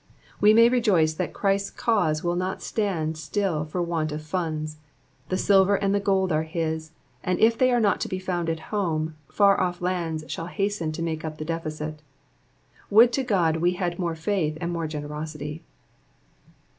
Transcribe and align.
We 0.39 0.51
may 0.55 0.67
rejoice 0.67 1.13
that 1.13 1.31
Christ's 1.31 1.69
cause 1.69 2.23
will 2.23 2.35
not 2.35 2.63
stand 2.63 3.19
still 3.19 3.65
for 3.65 3.83
want 3.83 4.11
of 4.11 4.21
tunds; 4.27 4.77
the 5.29 5.37
silver 5.37 5.75
and 5.75 5.93
the 5.93 5.99
gold 5.99 6.31
are 6.31 6.41
his, 6.41 6.89
and 7.23 7.39
if 7.39 7.55
they 7.55 7.71
are 7.71 7.79
not 7.79 8.01
to 8.01 8.07
be 8.07 8.17
found 8.17 8.49
at 8.49 8.59
home, 8.73 9.15
far 9.29 9.61
off 9.61 9.79
lands 9.79 10.23
shall 10.27 10.47
hasten 10.47 10.91
to 10.93 11.03
make 11.03 11.23
up 11.23 11.37
the 11.37 11.45
deficit. 11.45 12.01
Would 12.89 13.13
to 13.13 13.21
God 13.23 13.57
we 13.57 13.73
had 13.73 13.99
more 13.99 14.15
faith 14.15 14.57
and 14.59 14.71
more 14.71 14.87
generosity. 14.87 15.61